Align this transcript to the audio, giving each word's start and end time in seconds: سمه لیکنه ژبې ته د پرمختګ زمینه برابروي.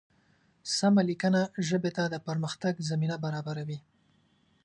سمه 0.77 1.01
لیکنه 1.09 1.41
ژبې 1.67 1.91
ته 1.97 2.03
د 2.13 2.15
پرمختګ 2.27 2.73
زمینه 2.89 3.15
برابروي. 3.25 3.79